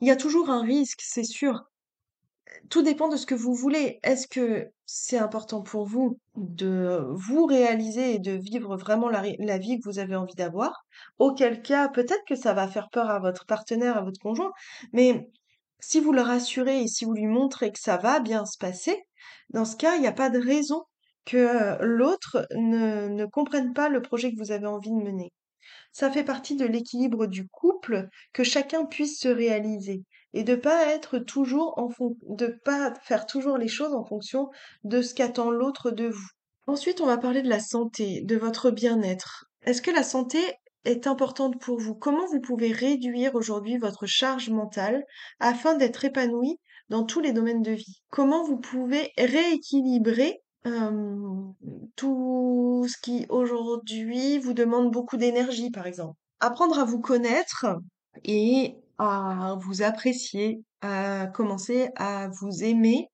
[0.01, 1.63] Il y a toujours un risque, c'est sûr.
[2.69, 3.99] Tout dépend de ce que vous voulez.
[4.03, 9.21] Est-ce que c'est important pour vous de vous réaliser et de vivre vraiment la,
[9.57, 10.85] vie que vous avez envie d'avoir?
[11.17, 14.51] Auquel cas, peut-être que ça va faire peur à votre partenaire, à votre conjoint,
[14.91, 15.29] mais
[15.79, 19.03] si vous le rassurez et si vous lui montrez que ça va bien se passer,
[19.51, 20.83] dans ce cas, il n'y a pas de raison
[21.25, 25.31] que l'autre ne comprenne pas le projet que vous avez envie de mener.
[25.91, 30.03] Ça fait partie de l'équilibre du couple que chacun puisse se réaliser
[30.37, 34.49] et de pas être toujours en fon- de pas faire toujours les choses en fonction
[34.83, 36.27] de ce qu'attend l'autre de vous.
[36.67, 39.45] Ensuite, on va parler de la santé, de votre bien-être.
[39.63, 40.37] Est-ce que la santé
[40.85, 41.95] est importante pour vous?
[41.95, 45.03] Comment vous pouvez réduire aujourd'hui votre charge mentale
[45.39, 48.03] afin d'être épanoui dans tous les domaines de vie?
[48.11, 50.43] Comment vous pouvez rééquilibrer
[51.95, 56.13] tout ce qui aujourd'hui vous demande beaucoup d'énergie, par exemple?
[56.41, 57.65] Apprendre à vous connaître
[58.23, 63.09] et à vous apprécier, à commencer à vous aimer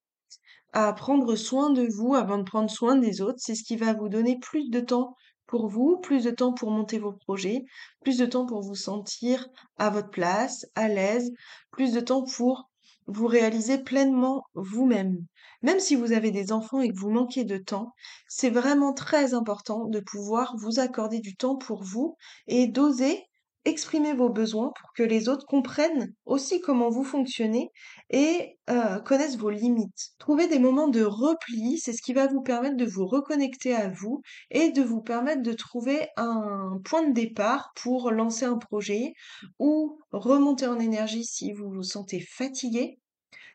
[0.74, 3.40] à prendre soin de vous avant de prendre soin des autres.
[3.40, 5.16] C'est ce qui va vous donner plus de temps
[5.46, 7.64] pour vous, plus de temps pour monter vos projets,
[8.02, 11.32] plus de temps pour vous sentir à votre place, à l'aise,
[11.72, 12.72] plus de temps pour
[13.06, 15.26] vous réaliser pleinement vous-même.
[15.62, 17.94] Même si vous avez des enfants et que vous manquez de temps,
[18.28, 22.18] c'est vraiment très important de pouvoir vous accorder du temps pour vous
[22.48, 23.24] et d'oser
[23.66, 27.70] exprimer vos besoins pour que les autres comprennent aussi comment vous fonctionnez
[28.10, 30.12] et euh, connaissent vos limites.
[30.20, 33.90] Trouver des moments de repli, c'est ce qui va vous permettre de vous reconnecter à
[33.90, 34.22] vous
[34.52, 39.14] et de vous permettre de trouver un point de départ pour lancer un projet
[39.60, 43.00] ou remonter en énergie si vous vous sentez fatigué.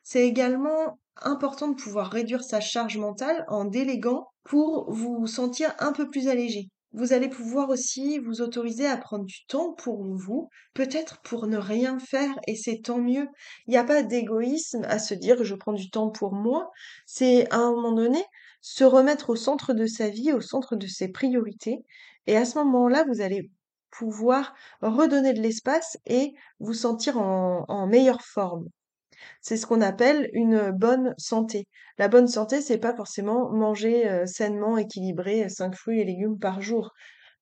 [0.03, 5.93] C'est également important de pouvoir réduire sa charge mentale en déléguant pour vous sentir un
[5.93, 6.71] peu plus allégé.
[6.93, 11.59] Vous allez pouvoir aussi vous autoriser à prendre du temps pour vous, peut-être pour ne
[11.59, 13.29] rien faire, et c'est tant mieux.
[13.67, 16.71] Il n'y a pas d'égoïsme à se dire je prends du temps pour moi.
[17.05, 18.25] C'est à un moment donné
[18.63, 21.85] se remettre au centre de sa vie, au centre de ses priorités.
[22.27, 23.51] Et à ce moment-là, vous allez
[23.91, 28.69] pouvoir redonner de l'espace et vous sentir en, meilleure forme.
[29.41, 31.67] C'est ce qu'on appelle une bonne santé.
[31.99, 36.93] La bonne santé, c'est pas forcément manger sainement, équilibré, 5 fruits et légumes par jour.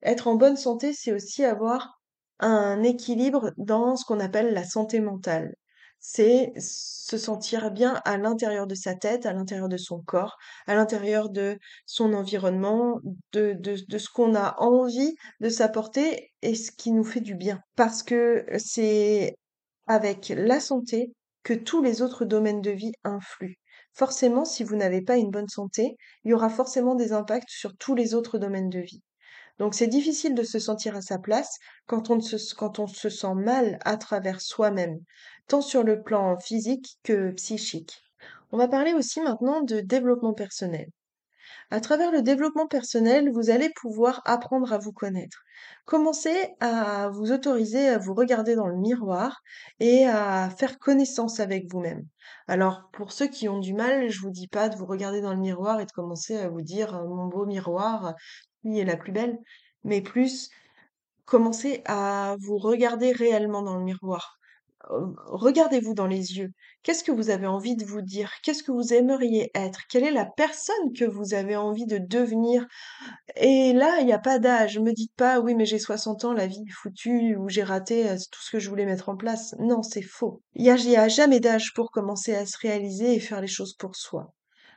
[0.02, 2.00] Être en bonne santé, c'est aussi avoir
[2.38, 5.54] un équilibre dans ce qu'on appelle la santé mentale.
[5.98, 10.36] C'est se sentir bien à l'intérieur de sa tête, à l'intérieur de son corps,
[10.66, 13.00] à l'intérieur de son environnement,
[13.32, 17.34] de, de, de ce qu'on a envie de s'apporter et ce qui nous fait du
[17.34, 17.60] bien.
[17.76, 19.36] Parce que c'est
[19.86, 21.12] avec la santé
[21.46, 23.54] que tous les autres domaines de vie influent.
[23.92, 27.76] Forcément, si vous n'avez pas une bonne santé, il y aura forcément des impacts sur
[27.76, 29.00] tous les autres domaines de vie.
[29.60, 31.56] Donc c'est difficile de se sentir à sa place
[31.86, 34.98] quand on, se, quand on se sent mal à travers soi-même,
[35.46, 38.02] tant sur le plan physique que psychique.
[38.50, 40.88] On va parler aussi maintenant de développement personnel.
[41.70, 45.42] À travers le développement personnel, vous allez pouvoir apprendre à vous connaître.
[45.84, 49.42] Commencez à vous autoriser à vous regarder dans le miroir
[49.80, 52.06] et à faire connaissance avec vous-même.
[52.46, 55.34] Alors, pour ceux qui ont du mal, je vous dis pas de vous regarder dans
[55.34, 58.14] le miroir et de commencer à vous dire euh, mon beau miroir,
[58.62, 59.36] qui est la plus belle,
[59.82, 60.50] mais plus
[61.24, 64.38] commencez à vous regarder réellement dans le miroir.
[64.88, 66.50] Regardez-vous dans les yeux.
[66.82, 68.30] Qu'est-ce que vous avez envie de vous dire?
[68.42, 69.80] Qu'est-ce que vous aimeriez être?
[69.90, 72.66] Quelle est la personne que vous avez envie de devenir?
[73.36, 74.78] Et là, il n'y a pas d'âge.
[74.78, 78.08] Me dites pas, oui, mais j'ai 60 ans, la vie est foutue, ou j'ai raté
[78.08, 79.54] euh, tout ce que je voulais mettre en place.
[79.58, 80.42] Non, c'est faux.
[80.54, 83.96] Il n'y a, jamais d'âge pour commencer à se réaliser et faire les choses pour
[83.96, 84.32] soi.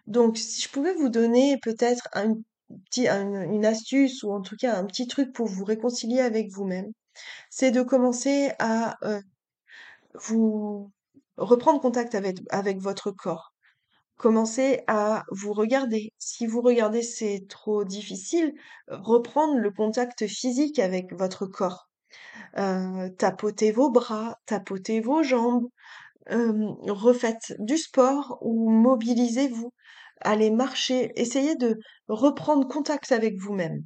[0.08, 2.36] Donc, si je pouvais vous donner peut-être un-
[2.98, 6.92] une astuce ou en tout cas un petit truc pour vous réconcilier avec vous-même,
[7.50, 9.22] c'est de commencer à euh,
[10.14, 10.92] vous
[11.38, 13.54] reprendre contact avec, votre corps.
[14.18, 16.12] Commencez à vous regarder.
[16.18, 18.54] Si vous regardez, c'est trop difficile,
[18.90, 21.90] reprendre le contact physique avec votre corps.
[22.58, 25.68] Euh, tapotez vos bras, tapotez vos jambes,
[26.28, 29.72] refaites du sport ou mobilisez-vous.
[30.22, 33.84] Allez marcher, essayez de reprendre contact avec vous-même.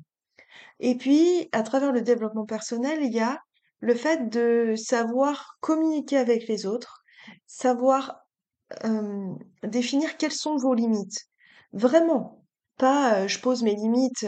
[0.79, 3.39] Et puis, à travers le développement personnel, il y a
[3.83, 7.03] le fait de savoir communiquer avec les autres,
[7.45, 8.21] savoir
[9.61, 11.27] définir quelles sont vos limites.
[11.73, 12.45] Vraiment,
[12.77, 14.25] pas je pose mes limites,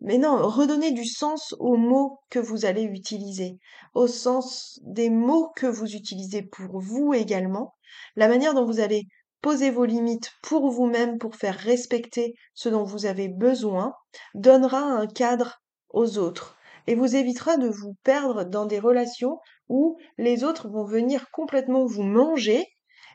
[0.00, 3.58] mais non, redonner du sens aux mots que vous allez utiliser,
[3.94, 7.74] au sens des mots que vous utilisez pour vous également,
[8.14, 9.08] la manière dont vous allez
[9.42, 13.92] poser vos limites pour vous-même, pour faire respecter ce dont vous avez besoin,
[14.34, 19.96] donnera un cadre aux autres et vous évitera de vous perdre dans des relations où
[20.18, 22.66] les autres vont venir complètement vous manger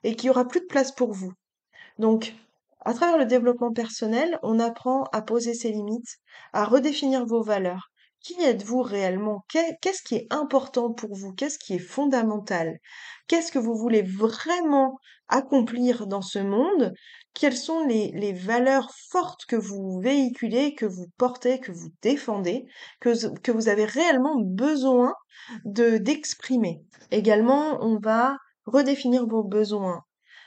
[0.03, 1.33] et qu'il y aura plus de place pour vous.
[1.97, 2.33] Donc,
[2.81, 6.17] à travers le développement personnel, on apprend à poser ses limites,
[6.53, 7.91] à redéfinir vos valeurs.
[8.21, 9.43] Qui êtes-vous réellement?
[9.49, 11.33] Qu'est- Qu'est-ce qui est important pour vous?
[11.33, 12.79] Qu'est-ce qui est fondamental?
[13.27, 16.93] Qu'est-ce que vous voulez vraiment accomplir dans ce monde?
[17.33, 22.65] Quelles sont les, valeurs fortes que vous véhiculez, que vous portez, que vous défendez,
[22.99, 25.13] que, que vous avez réellement besoin
[25.65, 26.81] de d'exprimer?
[27.11, 30.03] Également, on va redéfinir vos besoins,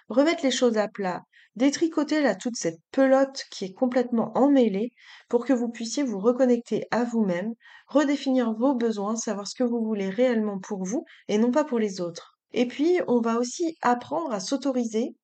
[0.08, 1.22] remettre les choses à plat,
[1.56, 4.92] détricoter là toute cette pelote qui est complètement emmêlée
[5.28, 7.52] pour que vous puissiez vous reconnecter à vous-même,
[7.86, 11.78] redéfinir vos besoins, savoir ce que vous voulez réellement pour vous et non pas pour
[11.78, 12.38] les autres.
[12.52, 15.14] Et puis, on va aussi apprendre à s'autoriser,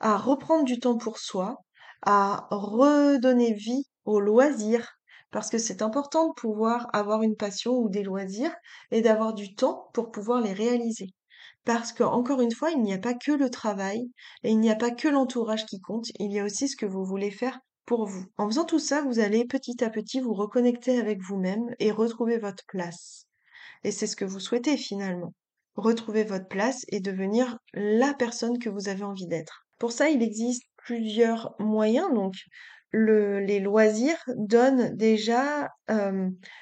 [0.00, 1.58] à reprendre du temps pour soi,
[2.02, 4.88] à redonner vie aux loisirs,
[5.30, 8.54] parce que c'est important de pouvoir avoir une passion ou des loisirs
[8.90, 11.08] et d'avoir du temps pour pouvoir les réaliser.
[11.68, 14.10] Parce que, encore une fois, il n'y a pas que le travail
[14.42, 16.86] et il n'y a pas que l'entourage qui compte, il y a aussi ce que
[16.86, 18.24] vous voulez faire pour vous.
[18.38, 22.38] En faisant tout ça, vous allez petit à petit vous reconnecter avec vous-même et retrouver
[22.38, 23.26] votre place.
[23.84, 25.34] Et c'est ce que vous souhaitez finalement.
[25.74, 29.66] Retrouver votre place et devenir la personne que vous avez envie d'être.
[29.78, 32.08] Pour ça, il existe plusieurs moyens.
[32.14, 32.32] Donc,
[32.92, 35.68] le, les loisirs donnent déjà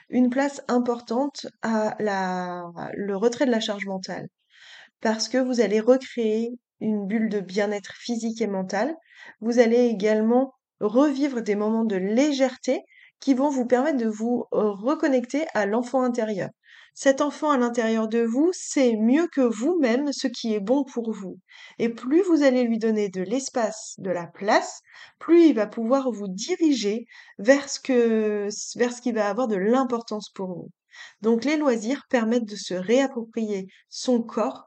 [0.09, 2.65] une place importante à la,
[2.95, 4.27] le retrait de la charge mentale
[5.01, 8.95] parce que vous allez recréer une bulle de bien-être physique et mental.
[9.41, 12.83] Vous allez également revivre des moments de légèreté
[13.21, 16.51] qui vont vous permettre de vous euh, reconnecter à l'enfant intérieur.
[16.95, 21.13] Cet enfant à l'intérieur de vous sait mieux que vous-même ce qui est bon pour
[21.13, 21.39] vous.
[21.79, 24.81] Et plus vous allez lui donner de l'espace, de la place,
[25.19, 27.05] plus il va pouvoir vous diriger
[27.39, 30.71] vers ce que, vers ce qui va avoir de l'importance pour vous.
[31.21, 34.67] Donc les loisirs permettent de se réapproprier son corps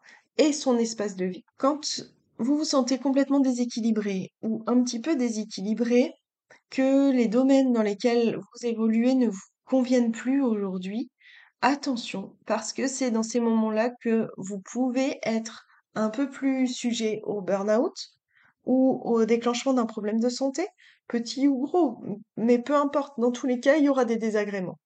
[0.53, 1.43] son espace de vie.
[1.57, 2.01] Quand
[2.37, 6.13] vous vous sentez complètement déséquilibré ou un petit peu déséquilibré,
[6.69, 11.09] que les domaines dans lesquels vous évoluez ne vous conviennent plus aujourd'hui,
[11.61, 17.21] attention, parce que c'est dans ces moments-là que vous pouvez être un peu plus sujet
[17.23, 17.95] au burn-out
[18.65, 20.65] ou au déclenchement d'un problème de santé,
[21.07, 22.01] petit ou gros,
[22.37, 24.79] mais peu importe, dans tous les cas, il y aura des désagréments.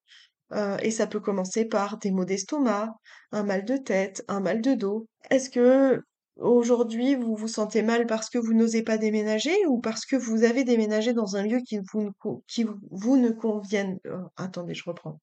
[0.53, 2.93] Heu et ça peut commencer par des maux d'estomac,
[3.31, 5.07] un mal de tête, un mal de dos.
[5.29, 6.01] Est-ce que
[6.37, 10.43] aujourd'hui vous vous sentez mal parce que vous n'osez pas déménager ou parce que vous
[10.43, 12.09] avez déménagé dans un lieu qui vous ne
[12.47, 15.19] qui vous ne convienne heu, attendez, je reprends.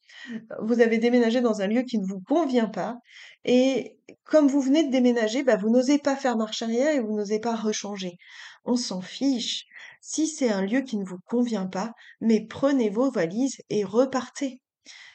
[0.62, 2.99] Vous avez déménagé dans un lieu qui ne vous convient pas
[3.45, 7.16] et comme vous venez de déménager, bah, vous n'osez pas faire marche arrière et vous
[7.16, 8.16] n'osez pas rechanger.
[8.64, 9.66] On s'en fiche.
[10.01, 14.61] Si c'est un lieu qui ne vous convient pas, mais prenez vos valises et repartez.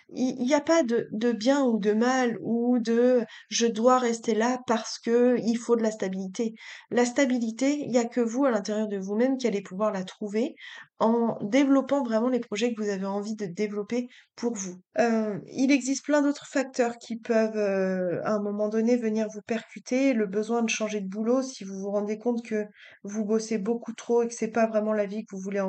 [0.10, 4.60] Il n'y a pas de, bien ou de mal ou de je dois rester là
[4.68, 6.54] parce que il faut de la stabilité.
[6.92, 10.04] La stabilité, il n'y a que vous à l'intérieur de vous-même qui allez pouvoir la
[10.04, 10.56] trouver
[11.00, 14.80] en développant vraiment les projets que vous avez envie de développer pour vous.
[15.00, 19.42] Euh, il existe plein d'autres facteurs qui peuvent euh, à un moment donné venir vous
[19.42, 22.66] percuter, le besoin de changer de boulot si vous vous rendez compte que
[23.04, 25.64] vous bossez beaucoup trop et que c'est pas vraiment la vie que vous voulez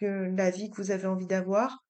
[0.00, 1.85] que la vie que vous avez envie d'avoir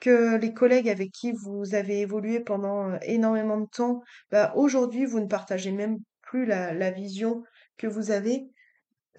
[0.00, 5.04] que les collègues avec qui vous avez évolué pendant euh, énormément de temps, bah, aujourd'hui,
[5.06, 7.42] vous ne partagez même plus la, vision
[7.76, 8.48] que vous avez.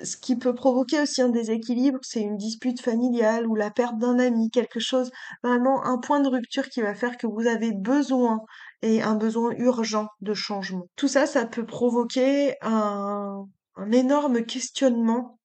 [0.02, 4.18] Ce qui peut provoquer aussi un déséquilibre, c'est une dispute familiale ou la perte d'un
[4.18, 5.12] ami, quelque chose,
[5.44, 8.40] vraiment un point de rupture qui va faire que vous avez besoin
[8.82, 10.88] et un besoin urgent de changement.
[10.96, 15.38] Tout ça, ça peut provoquer un, un énorme questionnement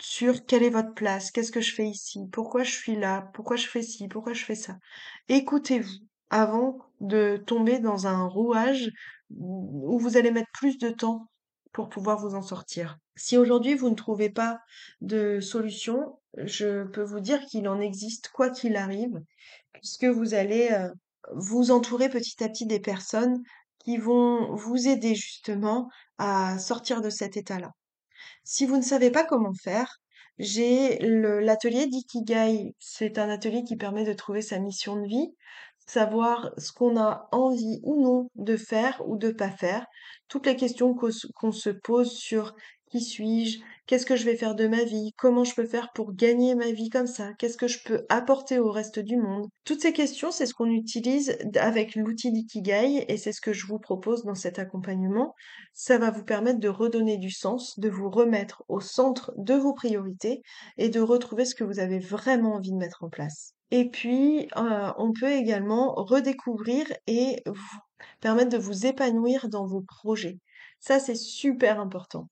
[0.00, 3.56] sur quelle est votre place, qu'est-ce que je fais ici, pourquoi je suis là, pourquoi
[3.56, 4.76] je fais ci, pourquoi je fais ça.
[5.28, 8.90] Écoutez-vous avant de tomber dans un rouage
[9.30, 11.28] où vous allez mettre plus de temps
[11.72, 12.98] pour pouvoir vous en sortir.
[13.16, 14.60] Si aujourd'hui vous ne trouvez pas
[15.00, 19.20] de solution, je peux vous dire qu'il en existe quoi qu'il arrive,
[19.72, 20.88] puisque vous allez euh,
[21.34, 23.42] vous entourer petit à petit des personnes
[23.78, 27.72] qui vont vous aider justement à sortir de cet état-là.
[28.44, 30.00] Si vous ne savez pas comment faire,
[30.38, 32.74] j'ai l'atelier d'Ikigai.
[32.78, 35.34] C'est un atelier qui permet de trouver sa mission de vie,
[35.86, 39.86] savoir ce qu'on a envie ou non de faire ou de pas faire.
[40.28, 42.54] Toutes les questions qu'on se pose sur
[42.90, 46.12] qui suis-je, qu'est-ce que je vais faire de ma vie, comment je peux faire pour
[46.14, 49.48] gagner ma vie comme ça, qu'est-ce que je peux apporter au reste du monde?
[49.64, 53.66] Toutes ces questions, c'est ce qu'on utilise avec l'outil d'Ikigai et c'est ce que je
[53.66, 55.34] vous propose dans cet accompagnement.
[55.72, 59.72] Ça va vous permettre de redonner du sens, de vous remettre au centre de vos
[59.72, 60.42] priorités
[60.76, 63.54] et de retrouver ce que vous avez vraiment envie de mettre en place.
[63.70, 67.78] Et puis, euh, on peut également redécouvrir et vous
[68.20, 70.38] permettre de vous épanouir dans vos projets.
[70.78, 72.28] Ça, c'est super important.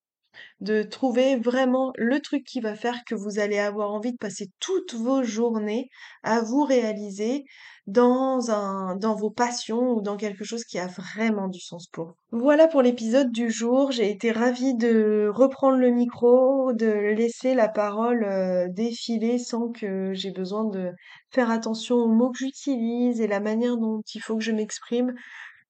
[0.61, 4.51] De trouver vraiment le truc qui va faire que vous allez avoir envie de passer
[4.61, 5.89] toutes vos journées
[6.23, 7.45] à vous réaliser
[7.87, 12.07] dans un, dans vos passions ou dans quelque chose qui a vraiment du sens pour
[12.07, 12.15] vous.
[12.33, 13.93] Voilà pour l'épisode du jour.
[13.93, 20.13] J'ai été ravie de reprendre le micro, de laisser la parole euh, défiler sans que
[20.15, 20.91] j'ai besoin de
[21.31, 25.15] faire attention aux mots que j'utilise et la manière dont il faut que je m'exprime.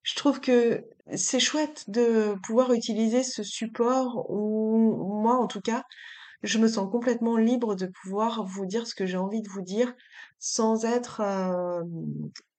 [0.06, 0.84] Je trouve que
[1.16, 5.82] c'est chouette de pouvoir utiliser ce support où moi, en tout cas,
[6.44, 9.62] je me sens complètement libre de pouvoir vous dire ce que j'ai envie de vous
[9.62, 9.92] dire
[10.38, 11.22] sans être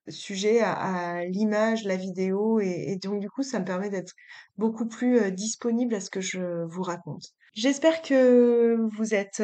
[0.10, 4.14] sujet à, l'image, la vidéo et, donc du coup, ça me permet d'être
[4.58, 7.28] beaucoup plus disponible à ce que je vous raconte.
[7.54, 9.42] J'espère que vous êtes,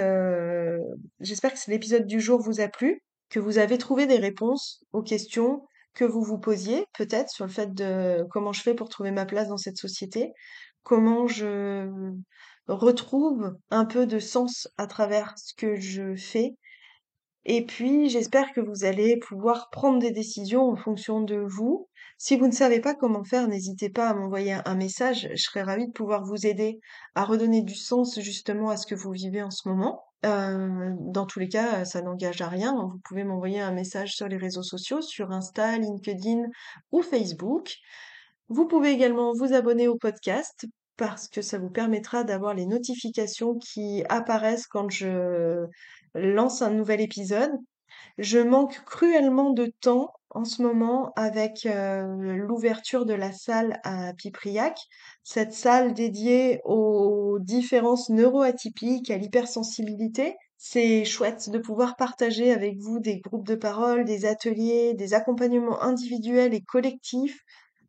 [1.22, 5.04] j'espère que l'épisode du jour vous a plu, que vous avez trouvé des réponses aux
[5.04, 5.62] questions
[5.94, 9.26] que vous vous posiez peut-être sur le fait de comment je fais pour trouver ma
[9.26, 10.34] place dans cette société,
[10.84, 12.12] comment je
[12.68, 16.56] retrouve un peu de sens à travers ce que je fais?
[17.46, 21.89] Et puis, j'espère que vous allez pouvoir prendre des décisions en fonction de vous.
[22.18, 25.30] Si vous ne savez pas comment faire, n'hésitez pas à m'envoyer un message.
[25.34, 26.80] Je serais ravie de pouvoir vous aider
[27.16, 30.12] à redonner du sens justement à ce que vous vivez en ce moment.
[30.26, 32.74] Euh, dans tous les cas, ça n'engage à rien.
[32.76, 36.44] Vous pouvez m'envoyer un message sur les réseaux sociaux, sur Insta, LinkedIn
[36.92, 37.76] ou Facebook.
[38.50, 40.66] Vous pouvez également vous abonner au podcast
[40.98, 45.66] parce que ça vous permettra d'avoir les notifications qui apparaissent quand je
[46.14, 47.52] lance un nouvel épisode.
[48.18, 52.03] Je manque cruellement de temps en ce moment avec euh,
[52.38, 54.78] l'ouverture de la salle à Pipriac,
[55.24, 60.36] cette salle dédiée aux différences neuroatypiques, à l'hypersensibilité.
[60.57, 65.82] C'est chouette de pouvoir partager avec vous des groupes de parole, des ateliers, des accompagnements
[65.82, 67.39] individuels et collectifs.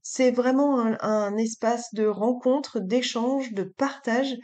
[0.02, 4.34] C'est vraiment un, un espace de rencontre, d'échange, de partage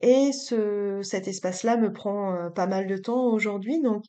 [0.00, 4.04] et ce, cet espace-là me prend pas mal de temps aujourd'hui, donc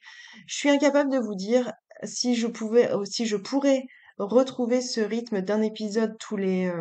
[0.48, 1.74] je suis incapable de vous dire
[2.04, 3.84] si je pouvais, euh, si je pourrais
[4.18, 6.72] retrouver ce rythme d'un épisode tous les,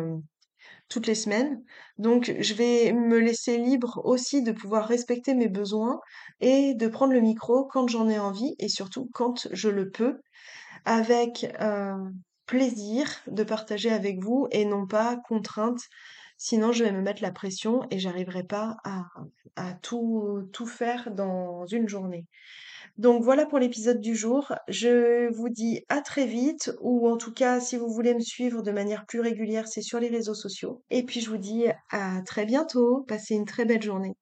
[0.89, 1.63] toutes les semaines.
[1.97, 5.99] Donc je vais me laisser libre aussi de pouvoir respecter mes besoins
[6.39, 10.21] et de prendre le micro quand j'en ai envie et surtout quand je le peux,
[10.85, 11.47] avec
[12.45, 15.81] plaisir de partager avec vous et non pas contrainte
[16.43, 21.67] Sinon, je vais me mettre la pression et j'arriverai pas à, tout, tout faire dans
[21.67, 22.25] une journée.
[22.97, 24.51] Donc voilà pour l'épisode du jour.
[24.67, 28.63] Je vous dis à très vite, ou en tout cas, si vous voulez me suivre
[28.63, 30.81] de manière plus régulière, c'est sur les réseaux sociaux.
[30.89, 33.05] Et puis je vous dis à très bientôt.
[33.07, 34.15] Passez une très belle journée.